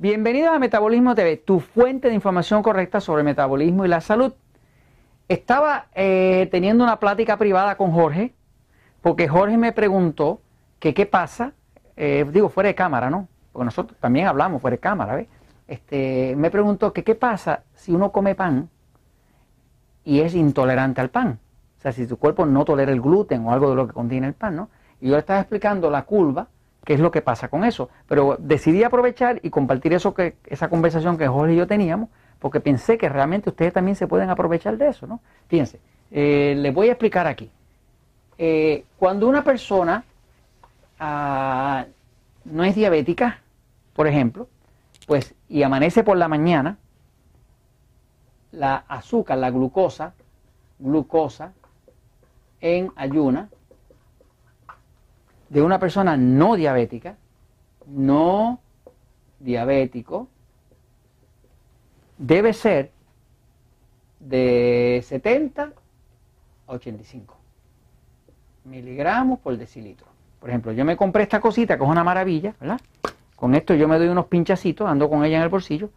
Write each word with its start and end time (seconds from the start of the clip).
Bienvenidos 0.00 0.54
a 0.54 0.60
Metabolismo 0.60 1.16
TV, 1.16 1.38
tu 1.38 1.58
fuente 1.58 2.06
de 2.06 2.14
información 2.14 2.62
correcta 2.62 3.00
sobre 3.00 3.22
el 3.22 3.24
metabolismo 3.24 3.84
y 3.84 3.88
la 3.88 4.00
salud. 4.00 4.32
Estaba 5.26 5.86
eh, 5.92 6.46
teniendo 6.52 6.84
una 6.84 7.00
plática 7.00 7.36
privada 7.36 7.76
con 7.76 7.90
Jorge, 7.90 8.32
porque 9.02 9.26
Jorge 9.26 9.56
me 9.56 9.72
preguntó 9.72 10.40
que 10.78 10.94
qué 10.94 11.04
pasa, 11.04 11.52
eh, 11.96 12.24
digo 12.32 12.48
fuera 12.48 12.68
de 12.68 12.76
cámara, 12.76 13.10
¿no? 13.10 13.26
Porque 13.50 13.64
nosotros 13.64 13.98
también 13.98 14.28
hablamos 14.28 14.62
fuera 14.62 14.76
de 14.76 14.80
cámara, 14.80 15.16
¿ves? 15.16 15.26
Este, 15.66 16.36
me 16.36 16.52
preguntó 16.52 16.92
que 16.92 17.02
qué 17.02 17.16
pasa 17.16 17.64
si 17.74 17.92
uno 17.92 18.12
come 18.12 18.36
pan 18.36 18.70
y 20.04 20.20
es 20.20 20.32
intolerante 20.32 21.00
al 21.00 21.10
pan. 21.10 21.40
O 21.76 21.80
sea, 21.80 21.90
si 21.90 22.06
tu 22.06 22.18
cuerpo 22.18 22.46
no 22.46 22.64
tolera 22.64 22.92
el 22.92 23.00
gluten 23.00 23.44
o 23.44 23.52
algo 23.52 23.70
de 23.70 23.74
lo 23.74 23.88
que 23.88 23.94
contiene 23.94 24.28
el 24.28 24.34
pan, 24.34 24.54
¿no? 24.54 24.68
Y 25.00 25.08
yo 25.08 25.14
le 25.14 25.18
estaba 25.18 25.40
explicando 25.40 25.90
la 25.90 26.02
curva 26.02 26.46
qué 26.84 26.94
es 26.94 27.00
lo 27.00 27.10
que 27.10 27.22
pasa 27.22 27.48
con 27.48 27.64
eso. 27.64 27.90
Pero 28.06 28.36
decidí 28.38 28.82
aprovechar 28.82 29.40
y 29.42 29.50
compartir 29.50 29.92
eso 29.92 30.14
que, 30.14 30.36
esa 30.46 30.68
conversación 30.68 31.18
que 31.18 31.28
Jorge 31.28 31.54
y 31.54 31.56
yo 31.56 31.66
teníamos, 31.66 32.08
porque 32.38 32.60
pensé 32.60 32.98
que 32.98 33.08
realmente 33.08 33.50
ustedes 33.50 33.72
también 33.72 33.96
se 33.96 34.06
pueden 34.06 34.30
aprovechar 34.30 34.76
de 34.78 34.88
eso, 34.88 35.06
¿no? 35.06 35.20
Fíjense, 35.48 35.80
eh, 36.10 36.54
les 36.56 36.72
voy 36.72 36.88
a 36.88 36.92
explicar 36.92 37.26
aquí. 37.26 37.50
Eh, 38.38 38.84
cuando 38.98 39.28
una 39.28 39.42
persona 39.42 40.04
ah, 41.00 41.84
no 42.44 42.64
es 42.64 42.74
diabética, 42.74 43.40
por 43.94 44.06
ejemplo, 44.06 44.48
pues 45.06 45.34
y 45.48 45.62
amanece 45.62 46.04
por 46.04 46.16
la 46.16 46.28
mañana, 46.28 46.78
la 48.52 48.84
azúcar, 48.88 49.38
la 49.38 49.50
glucosa, 49.50 50.14
glucosa 50.78 51.52
en 52.60 52.92
ayuna, 52.96 53.48
de 55.48 55.62
una 55.62 55.78
persona 55.78 56.16
no 56.16 56.56
diabética, 56.56 57.16
no 57.86 58.60
diabético, 59.40 60.28
debe 62.18 62.52
ser 62.52 62.90
de 64.20 65.02
70 65.06 65.72
a 66.66 66.72
85 66.72 67.38
miligramos 68.68 69.38
por 69.40 69.56
decilitro. 69.56 70.06
Por 70.40 70.50
ejemplo, 70.50 70.72
yo 70.72 70.84
me 70.84 70.96
compré 70.96 71.24
esta 71.24 71.40
cosita 71.40 71.76
que 71.76 71.84
es 71.84 71.90
una 71.90 72.04
maravilla, 72.04 72.54
¿verdad? 72.60 72.80
Con 73.34 73.54
esto 73.54 73.74
yo 73.74 73.88
me 73.88 73.98
doy 73.98 74.08
unos 74.08 74.26
pinchacitos, 74.26 74.88
ando 74.88 75.08
con 75.08 75.24
ella 75.24 75.38
en 75.38 75.42
el 75.42 75.48
bolsillo, 75.48 75.90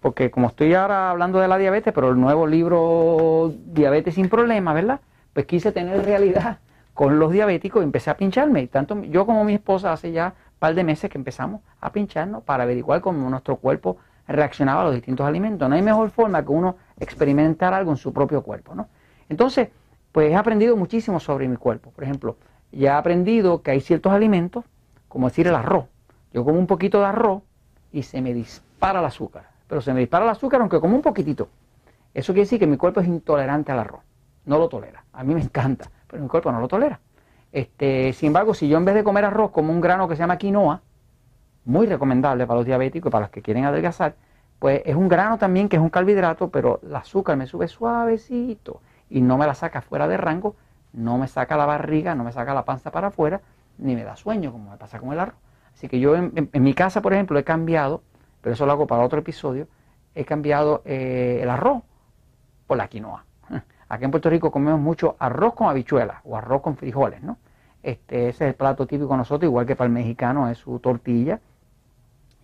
porque 0.00 0.30
como 0.30 0.48
estoy 0.48 0.74
ahora 0.74 1.10
hablando 1.10 1.38
de 1.38 1.48
la 1.48 1.58
diabetes, 1.58 1.92
pero 1.92 2.10
el 2.10 2.20
nuevo 2.20 2.46
libro 2.46 3.52
Diabetes 3.66 4.14
sin 4.14 4.28
Problemas, 4.28 4.74
¿verdad? 4.74 5.00
Pues 5.32 5.46
quise 5.46 5.72
tener 5.72 6.04
realidad 6.04 6.58
con 6.94 7.18
los 7.18 7.32
diabéticos 7.32 7.82
empecé 7.82 8.10
a 8.10 8.16
pincharme. 8.16 8.68
Tanto 8.68 9.02
yo 9.02 9.26
como 9.26 9.44
mi 9.44 9.54
esposa 9.54 9.92
hace 9.92 10.12
ya 10.12 10.34
un 10.36 10.58
par 10.58 10.74
de 10.74 10.84
meses 10.84 11.10
que 11.10 11.18
empezamos 11.18 11.60
a 11.80 11.92
pincharnos 11.92 12.42
para 12.44 12.62
averiguar 12.62 13.00
cómo 13.00 13.28
nuestro 13.28 13.56
cuerpo 13.56 13.98
reaccionaba 14.26 14.82
a 14.82 14.84
los 14.84 14.94
distintos 14.94 15.26
alimentos. 15.26 15.68
No 15.68 15.74
hay 15.74 15.82
mejor 15.82 16.10
forma 16.10 16.42
que 16.42 16.52
uno 16.52 16.76
experimentar 16.98 17.74
algo 17.74 17.90
en 17.90 17.96
su 17.96 18.12
propio 18.12 18.42
cuerpo, 18.42 18.74
¿no? 18.74 18.88
Entonces, 19.28 19.68
pues 20.12 20.30
he 20.30 20.36
aprendido 20.36 20.76
muchísimo 20.76 21.18
sobre 21.18 21.48
mi 21.48 21.56
cuerpo. 21.56 21.90
Por 21.90 22.04
ejemplo, 22.04 22.36
ya 22.70 22.92
he 22.92 22.96
aprendido 22.96 23.60
que 23.62 23.72
hay 23.72 23.80
ciertos 23.80 24.12
alimentos, 24.12 24.64
como 25.08 25.28
decir 25.28 25.48
el 25.48 25.54
arroz. 25.56 25.86
Yo 26.32 26.44
como 26.44 26.58
un 26.58 26.66
poquito 26.66 27.00
de 27.00 27.06
arroz 27.06 27.42
y 27.92 28.02
se 28.02 28.22
me 28.22 28.32
dispara 28.32 29.00
el 29.00 29.04
azúcar. 29.04 29.48
Pero 29.66 29.80
se 29.80 29.92
me 29.92 30.00
dispara 30.00 30.24
el 30.24 30.30
azúcar 30.30 30.60
aunque 30.60 30.80
como 30.80 30.94
un 30.94 31.02
poquitito. 31.02 31.48
Eso 32.14 32.32
quiere 32.32 32.44
decir 32.44 32.60
que 32.60 32.66
mi 32.66 32.76
cuerpo 32.76 33.00
es 33.00 33.08
intolerante 33.08 33.72
al 33.72 33.80
arroz. 33.80 34.02
No 34.46 34.58
lo 34.58 34.68
tolera. 34.68 35.04
A 35.12 35.24
mí 35.24 35.34
me 35.34 35.40
encanta 35.40 35.90
pero 36.06 36.22
mi 36.22 36.28
cuerpo 36.28 36.52
no 36.52 36.60
lo 36.60 36.68
tolera. 36.68 37.00
Este, 37.52 38.12
sin 38.12 38.28
embargo, 38.28 38.54
si 38.54 38.68
yo 38.68 38.78
en 38.78 38.84
vez 38.84 38.94
de 38.94 39.04
comer 39.04 39.24
arroz 39.24 39.50
como 39.50 39.72
un 39.72 39.80
grano 39.80 40.08
que 40.08 40.16
se 40.16 40.20
llama 40.20 40.38
quinoa, 40.38 40.82
muy 41.64 41.86
recomendable 41.86 42.46
para 42.46 42.58
los 42.58 42.66
diabéticos 42.66 43.10
y 43.10 43.12
para 43.12 43.26
los 43.26 43.30
que 43.30 43.42
quieren 43.42 43.64
adelgazar, 43.64 44.16
pues 44.58 44.82
es 44.84 44.96
un 44.96 45.08
grano 45.08 45.38
también 45.38 45.68
que 45.68 45.76
es 45.76 45.82
un 45.82 45.90
carbohidrato, 45.90 46.48
pero 46.48 46.80
el 46.82 46.94
azúcar 46.94 47.36
me 47.36 47.46
sube 47.46 47.68
suavecito 47.68 48.80
y 49.10 49.20
no 49.20 49.38
me 49.38 49.46
la 49.46 49.54
saca 49.54 49.82
fuera 49.82 50.08
de 50.08 50.16
rango, 50.16 50.56
no 50.92 51.18
me 51.18 51.28
saca 51.28 51.56
la 51.56 51.66
barriga, 51.66 52.14
no 52.14 52.24
me 52.24 52.32
saca 52.32 52.54
la 52.54 52.64
panza 52.64 52.90
para 52.90 53.08
afuera, 53.08 53.40
ni 53.78 53.94
me 53.94 54.04
da 54.04 54.16
sueño 54.16 54.52
como 54.52 54.70
me 54.70 54.76
pasa 54.76 54.98
con 54.98 55.12
el 55.12 55.20
arroz. 55.20 55.36
Así 55.74 55.88
que 55.88 55.98
yo 55.98 56.14
en, 56.14 56.50
mi 56.52 56.74
casa, 56.74 57.02
por 57.02 57.12
ejemplo, 57.12 57.38
he 57.38 57.44
cambiado, 57.44 58.02
pero 58.40 58.54
eso 58.54 58.64
lo 58.64 58.72
hago 58.72 58.86
para 58.86 59.02
otro 59.02 59.18
episodio, 59.18 59.66
he 60.14 60.24
cambiado 60.24 60.82
eh, 60.84 61.40
el 61.42 61.50
arroz 61.50 61.82
por 62.66 62.76
la 62.76 62.88
quinoa. 62.88 63.24
Aquí 63.88 64.04
en 64.04 64.10
Puerto 64.10 64.30
Rico 64.30 64.50
comemos 64.50 64.80
mucho 64.80 65.16
arroz 65.18 65.54
con 65.54 65.68
habichuelas 65.68 66.18
o 66.24 66.36
arroz 66.36 66.62
con 66.62 66.76
frijoles, 66.76 67.22
¿no? 67.22 67.38
Este, 67.82 68.28
ese 68.28 68.44
es 68.44 68.50
el 68.50 68.54
plato 68.54 68.86
típico 68.86 69.12
de 69.12 69.18
nosotros, 69.18 69.48
igual 69.48 69.66
que 69.66 69.76
para 69.76 69.86
el 69.86 69.92
mexicano 69.92 70.48
es 70.48 70.58
su 70.58 70.78
tortilla. 70.78 71.40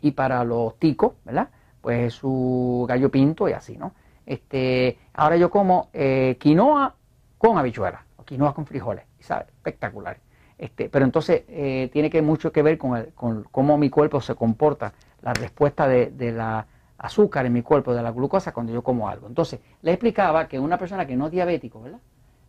Y 0.02 0.12
para 0.12 0.44
los 0.44 0.78
ticos, 0.78 1.12
¿verdad? 1.24 1.48
Pues 1.80 2.06
es 2.06 2.14
su 2.14 2.84
gallo 2.88 3.10
pinto 3.10 3.48
y 3.48 3.52
así, 3.52 3.76
¿no? 3.76 3.92
Este, 4.26 4.98
ahora 5.14 5.36
yo 5.36 5.50
como 5.50 5.88
eh, 5.92 6.36
quinoa 6.38 6.94
con 7.38 7.58
habichuelas, 7.58 8.02
o 8.16 8.24
quinoa 8.24 8.54
con 8.54 8.66
frijoles, 8.66 9.04
y 9.18 9.22
sabe, 9.22 9.46
espectacular. 9.48 10.18
Este, 10.58 10.88
pero 10.90 11.04
entonces 11.06 11.42
eh, 11.48 11.88
tiene 11.92 12.10
que 12.10 12.20
mucho 12.20 12.52
que 12.52 12.62
ver 12.62 12.76
con, 12.76 13.06
con 13.14 13.44
cómo 13.50 13.78
mi 13.78 13.88
cuerpo 13.88 14.20
se 14.20 14.34
comporta, 14.34 14.92
la 15.22 15.32
respuesta 15.32 15.88
de 15.88 16.32
la 16.32 16.66
azúcar 17.00 17.46
en 17.46 17.54
mi 17.54 17.62
cuerpo, 17.62 17.94
de 17.94 18.02
la 18.02 18.12
glucosa 18.12 18.52
cuando 18.52 18.72
yo 18.72 18.82
como 18.82 19.08
algo. 19.08 19.26
Entonces, 19.26 19.60
le 19.80 19.92
explicaba 19.92 20.46
que 20.48 20.58
una 20.58 20.76
persona 20.76 21.06
que 21.06 21.16
no 21.16 21.26
es 21.26 21.32
diabético, 21.32 21.80
¿verdad? 21.80 22.00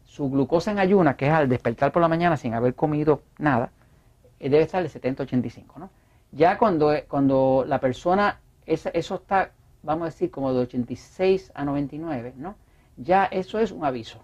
Su 0.03 0.29
glucosa 0.29 0.71
en 0.71 0.79
ayuna, 0.79 1.15
que 1.15 1.27
es 1.27 1.33
al 1.33 1.47
despertar 1.47 1.93
por 1.93 2.01
la 2.01 2.09
mañana 2.09 2.35
sin 2.35 2.53
haber 2.53 2.75
comido 2.75 3.21
nada, 3.37 3.71
eh, 4.39 4.49
debe 4.49 4.63
estar 4.63 4.83
de 4.83 4.89
70-85, 4.89 5.77
¿no? 5.77 5.89
Ya 6.33 6.57
cuando, 6.57 6.93
eh, 6.93 7.05
cuando 7.07 7.63
la 7.65 7.79
persona, 7.79 8.41
eso 8.65 9.15
está, 9.15 9.51
vamos 9.83 10.01
a 10.03 10.05
decir, 10.05 10.29
como 10.29 10.53
de 10.53 10.59
86 10.59 11.53
a 11.55 11.63
99, 11.63 12.33
¿no? 12.35 12.55
Ya 12.97 13.25
eso 13.25 13.57
es 13.57 13.71
un 13.71 13.85
aviso. 13.85 14.19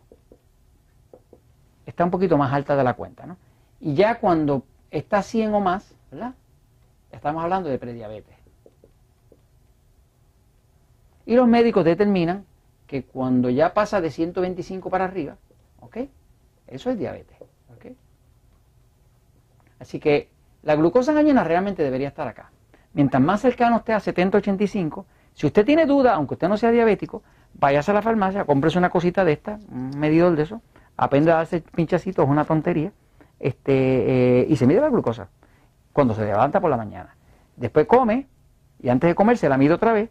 Está 1.86 2.04
un 2.04 2.12
poquito 2.12 2.38
más 2.38 2.52
alta 2.52 2.76
de 2.76 2.84
la 2.84 2.96
cuenta, 2.96 3.26
¿no? 3.26 3.38
Y 3.80 3.94
ya 3.94 4.20
cuando 4.20 4.64
está 4.92 5.22
100 5.22 5.54
o 5.54 5.62
más, 5.62 5.96
¿verdad? 6.12 6.34
Estamos 7.12 7.42
hablando 7.42 7.70
de 7.70 7.80
prediabetes. 7.80 8.37
Y 11.28 11.36
los 11.36 11.46
médicos 11.46 11.84
determinan 11.84 12.46
que 12.88 13.04
cuando 13.04 13.50
ya 13.50 13.74
pasa 13.74 14.00
de 14.00 14.10
125 14.10 14.90
para 14.90 15.04
arriba, 15.04 15.36
¿ok? 15.82 15.98
Eso 16.68 16.90
es 16.90 16.98
diabetes, 16.98 17.38
¿ok? 17.76 17.92
Así 19.78 20.00
que 20.00 20.30
la 20.64 20.78
glucosa 20.78 21.20
en 21.20 21.46
realmente 21.46 21.84
debería 21.84 22.08
estar 22.08 22.30
acá. 22.30 22.50
Mientras 22.94 23.22
más 23.22 23.42
cercano 23.42 23.76
esté 23.76 23.92
a 23.92 24.00
70-85, 24.00 25.04
si 25.34 25.46
usted 25.46 25.66
tiene 25.66 25.86
duda, 25.86 26.14
aunque 26.14 26.36
usted 26.36 26.48
no 26.48 26.56
sea 26.56 26.72
diabético, 26.72 27.24
váyase 27.54 27.92
a 27.92 27.94
la 27.94 28.02
farmacia, 28.02 28.46
cómprese 28.46 28.78
una 28.78 28.90
cosita 28.90 29.26
de 29.26 29.34
esta, 29.34 29.60
un 29.70 30.00
medidor 30.00 30.34
de 30.34 30.44
eso, 30.44 30.62
aprenda 30.96 31.34
a 31.34 31.38
darse 31.38 31.60
pinchacitos, 31.60 32.24
es 32.24 32.32
una 32.32 32.46
tontería, 32.46 32.94
este, 33.38 33.74
eh, 34.42 34.48
y 34.48 34.56
se 34.56 34.66
mide 34.66 34.80
la 34.80 34.90
glucosa 34.90 35.28
cuando 35.92 36.14
se 36.14 36.24
levanta 36.24 36.62
por 36.62 36.70
la 36.70 36.78
mañana. 36.78 37.18
Después 37.58 37.86
come, 37.86 38.28
y 38.82 38.88
antes 38.88 39.10
de 39.10 39.14
comer 39.14 39.38
se 39.38 39.50
la 39.50 39.58
mide 39.58 39.74
otra 39.74 39.92
vez, 39.92 40.10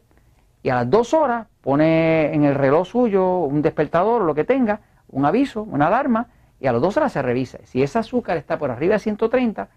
y 0.66 0.68
a 0.68 0.74
las 0.74 0.90
dos 0.90 1.14
horas 1.14 1.46
pone 1.60 2.34
en 2.34 2.42
el 2.42 2.56
reloj 2.56 2.88
suyo 2.88 3.38
un 3.38 3.62
despertador 3.62 4.22
o 4.22 4.24
lo 4.24 4.34
que 4.34 4.42
tenga, 4.42 4.80
un 5.06 5.24
aviso, 5.24 5.62
una 5.62 5.86
alarma, 5.86 6.26
y 6.58 6.66
a 6.66 6.72
las 6.72 6.82
dos 6.82 6.96
horas 6.96 7.12
se 7.12 7.22
revisa. 7.22 7.58
Si 7.62 7.84
ese 7.84 8.00
azúcar 8.00 8.36
está 8.36 8.58
por 8.58 8.72
arriba 8.72 8.94
de 8.94 8.98
130, 8.98 9.68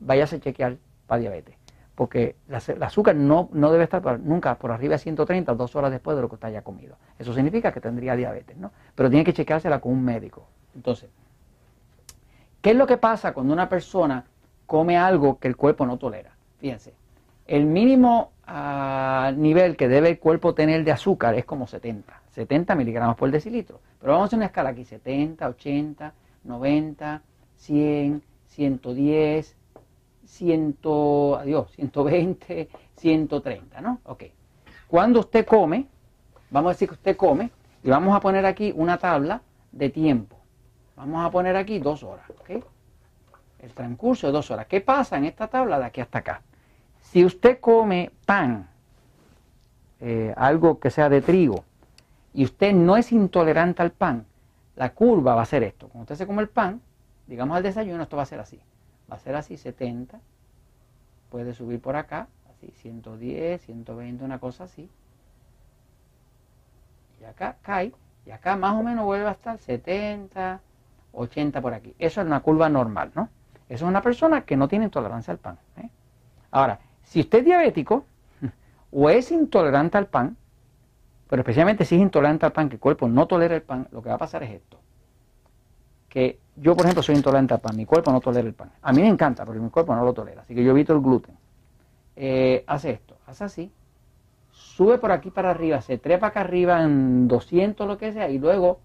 váyase 0.00 0.36
a 0.36 0.40
chequear 0.40 0.78
para 1.06 1.20
diabetes. 1.20 1.54
Porque 1.94 2.36
el 2.48 2.82
azúcar 2.82 3.14
no, 3.14 3.50
no 3.52 3.70
debe 3.70 3.84
estar 3.84 4.20
nunca 4.20 4.54
por 4.54 4.72
arriba 4.72 4.92
de 4.92 5.00
130 5.00 5.54
dos 5.54 5.76
horas 5.76 5.90
después 5.90 6.16
de 6.16 6.22
lo 6.22 6.30
que 6.30 6.36
usted 6.36 6.48
haya 6.48 6.62
comido. 6.62 6.96
Eso 7.18 7.34
significa 7.34 7.70
que 7.70 7.82
tendría 7.82 8.16
diabetes, 8.16 8.56
¿no? 8.56 8.72
Pero 8.94 9.10
tiene 9.10 9.26
que 9.26 9.34
chequeársela 9.34 9.80
con 9.80 9.92
un 9.92 10.02
médico. 10.02 10.46
Entonces, 10.74 11.10
¿qué 12.62 12.70
es 12.70 12.76
lo 12.76 12.86
que 12.86 12.96
pasa 12.96 13.34
cuando 13.34 13.52
una 13.52 13.68
persona 13.68 14.24
come 14.64 14.96
algo 14.96 15.38
que 15.38 15.48
el 15.48 15.58
cuerpo 15.58 15.84
no 15.84 15.98
tolera? 15.98 16.30
Fíjense, 16.56 16.94
el 17.48 17.64
mínimo 17.64 18.32
ah, 18.46 19.32
nivel 19.34 19.76
que 19.76 19.88
debe 19.88 20.10
el 20.10 20.18
cuerpo 20.18 20.54
tener 20.54 20.84
de 20.84 20.92
azúcar 20.92 21.34
es 21.34 21.44
como 21.44 21.66
70, 21.66 22.22
70 22.30 22.74
miligramos 22.76 23.16
por 23.16 23.30
decilitro. 23.30 23.80
Pero 23.98 24.12
vamos 24.12 24.32
a 24.32 24.36
una 24.36 24.46
escala 24.46 24.70
aquí, 24.70 24.84
70, 24.84 25.48
80, 25.48 26.14
90, 26.44 27.22
100, 27.56 28.22
110, 28.46 29.56
100, 30.26 30.78
adiós, 31.38 31.72
120, 31.72 32.68
130, 32.96 33.80
¿no? 33.80 34.00
Ok. 34.04 34.24
Cuando 34.86 35.20
usted 35.20 35.46
come, 35.46 35.86
vamos 36.50 36.70
a 36.70 36.72
decir 36.74 36.88
que 36.88 36.94
usted 36.94 37.16
come, 37.16 37.50
y 37.82 37.88
vamos 37.88 38.14
a 38.14 38.20
poner 38.20 38.44
aquí 38.44 38.72
una 38.76 38.98
tabla 38.98 39.40
de 39.72 39.88
tiempo. 39.88 40.36
Vamos 40.96 41.24
a 41.24 41.30
poner 41.30 41.56
aquí 41.56 41.78
dos 41.78 42.02
horas, 42.02 42.28
¿ok? 42.40 42.62
El 43.60 43.72
transcurso 43.72 44.26
de 44.26 44.34
dos 44.34 44.50
horas. 44.50 44.66
¿Qué 44.66 44.82
pasa 44.82 45.16
en 45.16 45.24
esta 45.24 45.48
tabla 45.48 45.78
de 45.78 45.86
aquí 45.86 46.00
hasta 46.00 46.18
acá? 46.18 46.42
Si 47.10 47.24
usted 47.24 47.58
come 47.58 48.10
pan, 48.26 48.68
eh, 50.00 50.34
algo 50.36 50.78
que 50.78 50.90
sea 50.90 51.08
de 51.08 51.22
trigo, 51.22 51.64
y 52.34 52.44
usted 52.44 52.74
no 52.74 52.98
es 52.98 53.12
intolerante 53.12 53.80
al 53.80 53.92
pan, 53.92 54.26
la 54.76 54.92
curva 54.92 55.34
va 55.34 55.40
a 55.40 55.46
ser 55.46 55.62
esto. 55.62 55.88
Cuando 55.88 56.02
usted 56.02 56.16
se 56.16 56.26
come 56.26 56.42
el 56.42 56.50
pan, 56.50 56.82
digamos 57.26 57.56
al 57.56 57.62
desayuno, 57.62 58.02
esto 58.02 58.18
va 58.18 58.24
a 58.24 58.26
ser 58.26 58.40
así. 58.40 58.60
Va 59.10 59.16
a 59.16 59.20
ser 59.20 59.34
así 59.36 59.56
70, 59.56 60.20
puede 61.30 61.54
subir 61.54 61.80
por 61.80 61.96
acá 61.96 62.28
así, 62.50 62.70
110, 62.76 63.62
120, 63.62 64.22
una 64.22 64.38
cosa 64.38 64.64
así. 64.64 64.90
Y 67.22 67.24
acá 67.24 67.56
cae, 67.62 67.94
y 68.26 68.32
acá 68.32 68.54
más 68.56 68.74
o 68.74 68.82
menos 68.82 69.06
vuelve 69.06 69.28
a 69.28 69.32
estar 69.32 69.56
70, 69.56 70.60
80 71.12 71.60
por 71.62 71.72
aquí. 71.72 71.94
Eso 71.98 72.20
es 72.20 72.26
una 72.26 72.40
curva 72.40 72.68
normal, 72.68 73.12
¿no? 73.14 73.30
Eso 73.70 73.86
es 73.86 73.88
una 73.88 74.02
persona 74.02 74.42
que 74.42 74.58
no 74.58 74.68
tiene 74.68 74.84
intolerancia 74.84 75.32
al 75.32 75.38
pan. 75.38 75.58
¿eh? 75.78 75.88
Ahora, 76.50 76.80
si 77.08 77.20
usted 77.20 77.38
es 77.38 77.44
diabético 77.46 78.04
o 78.92 79.08
es 79.08 79.32
intolerante 79.32 79.96
al 79.96 80.06
pan, 80.06 80.36
pero 81.28 81.40
especialmente 81.40 81.84
si 81.84 81.94
es 81.94 82.02
intolerante 82.02 82.44
al 82.44 82.52
pan, 82.52 82.68
que 82.68 82.76
el 82.76 82.80
cuerpo 82.80 83.08
no 83.08 83.26
tolera 83.26 83.54
el 83.54 83.62
pan, 83.62 83.88
lo 83.92 84.02
que 84.02 84.10
va 84.10 84.16
a 84.16 84.18
pasar 84.18 84.42
es 84.42 84.50
esto. 84.50 84.78
Que 86.08 86.38
yo, 86.56 86.76
por 86.76 86.84
ejemplo, 86.84 87.02
soy 87.02 87.16
intolerante 87.16 87.54
al 87.54 87.60
pan, 87.60 87.76
mi 87.76 87.86
cuerpo 87.86 88.12
no 88.12 88.20
tolera 88.20 88.46
el 88.46 88.54
pan. 88.54 88.70
A 88.82 88.92
mí 88.92 89.00
me 89.00 89.08
encanta, 89.08 89.46
pero 89.46 89.60
mi 89.60 89.70
cuerpo 89.70 89.94
no 89.94 90.04
lo 90.04 90.12
tolera, 90.12 90.42
así 90.42 90.54
que 90.54 90.62
yo 90.62 90.72
evito 90.72 90.92
el 90.92 91.00
gluten. 91.00 91.34
Eh, 92.14 92.64
hace 92.66 92.90
esto, 92.90 93.16
hace 93.26 93.44
así, 93.44 93.72
sube 94.50 94.98
por 94.98 95.10
aquí 95.10 95.30
para 95.30 95.50
arriba, 95.50 95.80
se 95.80 95.96
trepa 95.96 96.28
acá 96.28 96.40
arriba 96.40 96.82
en 96.82 97.26
200 97.26 97.86
lo 97.86 97.96
que 97.96 98.12
sea, 98.12 98.28
y 98.28 98.38
luego, 98.38 98.80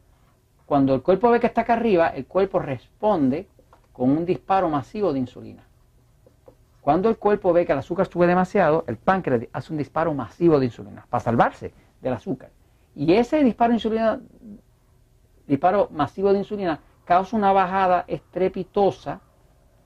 cuando 0.66 0.96
el 0.96 1.02
cuerpo 1.02 1.30
ve 1.30 1.42
que 1.42 1.48
está 1.48 1.62
acá 1.62 1.74
arriba, 1.74 2.08
el 2.10 2.26
cuerpo 2.26 2.60
responde 2.60 3.48
con 3.92 4.12
un 4.12 4.26
disparo 4.26 4.70
masivo 4.70 5.12
de 5.12 5.20
insulina. 5.20 5.64
Cuando 6.84 7.08
el 7.08 7.18
cuerpo 7.18 7.54
ve 7.54 7.66
que 7.66 7.72
el 7.72 7.80
azúcar 7.80 8.08
sube 8.08 8.28
demasiado, 8.28 8.84
el 8.88 8.98
páncreas 8.98 9.48
hace 9.54 9.72
un 9.72 9.78
disparo 9.78 10.14
masivo 10.14 10.60
de 10.60 10.66
insulina 10.66 11.08
para 11.10 11.24
salvarse 11.24 11.74
del 12.02 12.12
azúcar. 12.12 12.52
Y 12.94 13.14
ese 13.14 13.42
disparo 13.42 13.70
de 13.70 13.76
insulina, 13.76 14.20
disparo 15.48 15.88
masivo 15.94 16.34
de 16.34 16.40
insulina, 16.40 16.82
causa 17.06 17.38
una 17.38 17.54
bajada 17.54 18.04
estrepitosa, 18.06 19.22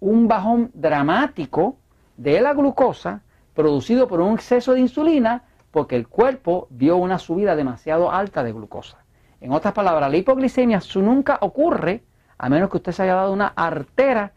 un 0.00 0.28
bajón 0.28 0.70
dramático 0.74 1.76
de 2.16 2.40
la 2.40 2.54
glucosa 2.54 3.22
producido 3.54 4.06
por 4.06 4.20
un 4.20 4.34
exceso 4.34 4.74
de 4.74 4.80
insulina 4.80 5.44
porque 5.70 5.96
el 5.96 6.08
cuerpo 6.08 6.68
dio 6.70 6.96
una 6.96 7.18
subida 7.18 7.56
demasiado 7.56 8.10
alta 8.10 8.42
de 8.42 8.52
glucosa. 8.52 8.98
En 9.40 9.52
otras 9.52 9.74
palabras, 9.74 10.10
la 10.10 10.16
hipoglicemia 10.16 10.80
nunca 10.96 11.38
ocurre 11.40 12.02
a 12.38 12.48
menos 12.48 12.70
que 12.70 12.78
usted 12.78 12.92
se 12.92 13.02
haya 13.02 13.14
dado 13.14 13.32
una 13.32 13.48
artera 13.48 14.32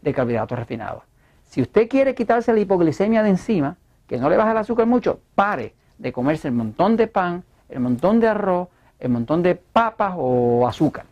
de 0.00 0.14
carbohidratos 0.14 0.58
refinados. 0.58 1.02
Si 1.44 1.62
usted 1.62 1.88
quiere 1.88 2.14
quitarse 2.14 2.52
la 2.52 2.60
hipoglicemia 2.60 3.22
de 3.22 3.30
encima, 3.30 3.76
que 4.06 4.18
no 4.18 4.30
le 4.30 4.36
baja 4.36 4.52
el 4.52 4.58
azúcar 4.58 4.86
mucho, 4.86 5.20
pare 5.34 5.74
de 5.98 6.12
comerse 6.12 6.48
el 6.48 6.54
montón 6.54 6.96
de 6.96 7.06
pan, 7.06 7.44
el 7.68 7.80
montón 7.80 8.20
de 8.20 8.28
arroz, 8.28 8.68
el 8.98 9.10
montón 9.10 9.42
de 9.42 9.54
papas 9.54 10.14
o 10.16 10.66
azúcar 10.66 11.04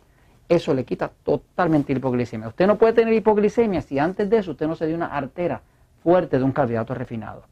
eso 0.49 0.73
le 0.73 0.85
quita 0.85 1.11
totalmente 1.23 1.93
la 1.93 1.99
hipoglicemia. 1.99 2.47
Usted 2.47 2.67
no 2.67 2.77
puede 2.77 2.93
tener 2.93 3.13
hipoglicemia 3.13 3.81
si 3.81 3.99
antes 3.99 4.29
de 4.29 4.37
eso 4.37 4.51
usted 4.51 4.67
no 4.67 4.75
se 4.75 4.87
dio 4.87 4.95
una 4.95 5.07
artera 5.07 5.61
fuerte 6.03 6.37
de 6.37 6.43
un 6.43 6.51
carbohidrato 6.51 6.93
refinado. 6.93 7.43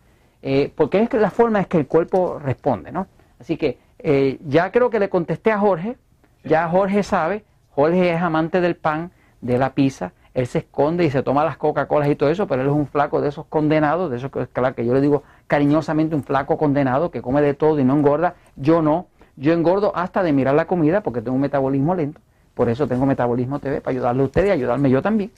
Eh, 0.41 0.71
porque 0.75 1.01
es 1.01 1.09
que 1.09 1.17
la 1.17 1.31
forma 1.31 1.59
es 1.59 1.67
que 1.67 1.77
el 1.77 1.87
cuerpo 1.87 2.39
responde, 2.39 2.91
¿no? 2.91 3.07
Así 3.39 3.57
que 3.57 3.79
eh, 3.99 4.39
ya 4.45 4.71
creo 4.71 4.89
que 4.89 4.99
le 4.99 5.09
contesté 5.09 5.51
a 5.51 5.59
Jorge, 5.59 5.97
ya 6.43 6.69
Jorge 6.69 7.03
sabe, 7.03 7.43
Jorge 7.71 8.13
es 8.13 8.21
amante 8.21 8.61
del 8.61 8.75
pan, 8.75 9.11
de 9.41 9.57
la 9.57 9.73
pizza, 9.73 10.13
él 10.35 10.47
se 10.47 10.59
esconde 10.59 11.05
y 11.05 11.09
se 11.09 11.23
toma 11.23 11.43
las 11.43 11.57
Coca-Colas 11.57 12.09
y 12.09 12.15
todo 12.15 12.29
eso, 12.29 12.45
pero 12.45 12.61
él 12.61 12.67
es 12.67 12.73
un 12.73 12.87
flaco 12.87 13.21
de 13.21 13.29
esos 13.29 13.45
condenados, 13.45 14.11
de 14.11 14.17
esos 14.17 14.31
que, 14.31 14.45
claro, 14.47 14.75
que 14.75 14.85
yo 14.85 14.93
le 14.93 15.01
digo 15.01 15.23
cariñosamente 15.47 16.15
un 16.15 16.23
flaco 16.23 16.57
condenado 16.57 17.09
que 17.09 17.21
come 17.21 17.41
de 17.41 17.53
todo 17.53 17.79
y 17.79 17.85
no 17.85 17.95
engorda. 17.95 18.35
Yo 18.57 18.81
no, 18.81 19.07
yo 19.37 19.53
engordo 19.53 19.95
hasta 19.95 20.23
de 20.23 20.33
mirar 20.33 20.53
la 20.55 20.65
comida 20.65 21.01
porque 21.01 21.21
tengo 21.21 21.35
un 21.35 21.41
metabolismo 21.41 21.95
lento. 21.95 22.19
Por 22.55 22.69
eso 22.69 22.87
tengo 22.87 23.05
Metabolismo 23.05 23.59
TV, 23.59 23.81
para 23.81 23.91
ayudarle 23.91 24.23
a 24.23 24.25
ustedes 24.25 24.47
y 24.47 24.51
ayudarme 24.51 24.89
yo 24.89 25.01
también. 25.01 25.31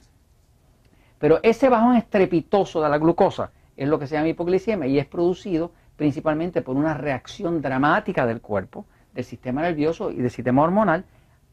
Pero 1.20 1.40
ese 1.42 1.68
bajón 1.68 1.96
estrepitoso 1.96 2.82
de 2.82 2.90
la 2.90 3.00
glucosa 3.00 3.52
es 3.76 3.90
lo 3.90 3.98
que 4.00 4.08
se 4.08 4.16
llama 4.16 4.30
hipoglicemia 4.30 4.88
y 4.88 5.00
es 5.00 5.08
producido 5.08 5.72
principalmente 5.96 6.62
por 6.62 6.76
una 6.76 6.94
reacción 6.94 7.60
dramática 7.60 8.26
del 8.28 8.40
cuerpo, 8.40 8.86
del 9.14 9.26
sistema 9.26 9.64
nervioso 9.64 10.12
y 10.12 10.18
del 10.18 10.30
sistema 10.30 10.62
hormonal 10.62 11.06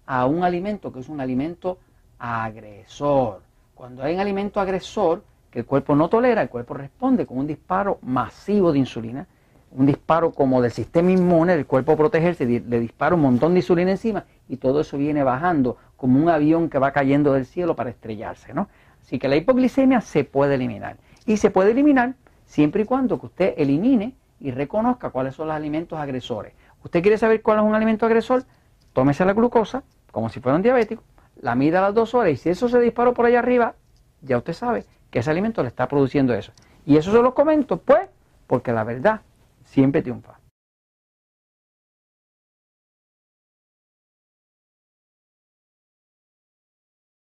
a 0.04 0.26
un 0.26 0.44
alimento 0.44 0.92
que 0.92 1.00
es 1.00 1.08
un 1.08 1.20
alimento 1.20 1.78
agresor. 2.18 3.40
Cuando 3.74 4.02
hay 4.02 4.14
un 4.14 4.20
alimento 4.20 4.60
agresor 4.60 5.24
que 5.50 5.60
el 5.60 5.64
cuerpo 5.64 5.96
no 5.96 6.10
tolera, 6.10 6.42
el 6.42 6.50
cuerpo 6.50 6.74
responde 6.74 7.24
con 7.24 7.38
un 7.38 7.46
disparo 7.46 7.98
masivo 8.02 8.70
de 8.70 8.80
insulina 8.80 9.26
un 9.74 9.86
disparo 9.86 10.30
como 10.30 10.62
del 10.62 10.70
sistema 10.70 11.10
inmune, 11.10 11.52
el 11.54 11.66
cuerpo 11.66 11.96
protegerse, 11.96 12.46
le 12.46 12.80
dispara 12.80 13.14
un 13.14 13.22
montón 13.22 13.54
de 13.54 13.58
insulina 13.60 13.90
encima 13.90 14.24
y 14.48 14.56
todo 14.56 14.80
eso 14.80 14.96
viene 14.96 15.24
bajando 15.24 15.76
como 15.96 16.20
un 16.20 16.28
avión 16.28 16.70
que 16.70 16.78
va 16.78 16.92
cayendo 16.92 17.32
del 17.32 17.44
cielo 17.44 17.74
para 17.74 17.90
estrellarse, 17.90 18.54
¿no? 18.54 18.68
Así 19.02 19.18
que 19.18 19.28
la 19.28 19.36
hipoglicemia 19.36 20.00
se 20.00 20.24
puede 20.24 20.54
eliminar. 20.54 20.96
Y 21.26 21.38
se 21.38 21.50
puede 21.50 21.72
eliminar 21.72 22.14
siempre 22.44 22.82
y 22.82 22.84
cuando 22.84 23.18
que 23.18 23.26
usted 23.26 23.54
elimine 23.56 24.14
y 24.38 24.52
reconozca 24.52 25.10
cuáles 25.10 25.34
son 25.34 25.48
los 25.48 25.56
alimentos 25.56 25.98
agresores. 25.98 26.54
¿Usted 26.84 27.02
quiere 27.02 27.18
saber 27.18 27.42
cuál 27.42 27.58
es 27.58 27.64
un 27.64 27.74
alimento 27.74 28.06
agresor? 28.06 28.44
Tómese 28.92 29.24
la 29.24 29.32
glucosa, 29.32 29.82
como 30.12 30.28
si 30.28 30.40
fuera 30.40 30.56
un 30.56 30.62
diabético, 30.62 31.02
la 31.40 31.54
mida 31.54 31.80
a 31.80 31.82
las 31.82 31.94
dos 31.94 32.14
horas 32.14 32.32
y 32.32 32.36
si 32.36 32.50
eso 32.50 32.68
se 32.68 32.78
disparó 32.78 33.12
por 33.12 33.26
allá 33.26 33.40
arriba, 33.40 33.74
ya 34.22 34.38
usted 34.38 34.52
sabe 34.52 34.84
que 35.10 35.18
ese 35.18 35.30
alimento 35.30 35.62
le 35.62 35.68
está 35.68 35.88
produciendo 35.88 36.32
eso. 36.32 36.52
Y 36.86 36.96
eso 36.96 37.10
se 37.10 37.20
lo 37.20 37.34
comento, 37.34 37.78
pues, 37.78 38.08
porque 38.46 38.72
la 38.72 38.84
verdad 38.84 39.22
siempre 39.64 40.02
triunfa. 40.02 40.38